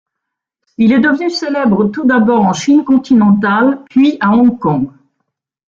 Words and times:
Il 0.79 0.93
est 0.93 0.99
devenu 0.99 1.29
célèbre 1.29 1.85
tout 1.91 2.05
d'abord 2.07 2.43
en 2.47 2.53
Chine 2.53 2.83
continentale, 2.83 3.83
puis 3.87 4.17
à 4.19 4.31
Hong 4.31 4.57
Kong. 4.57 4.89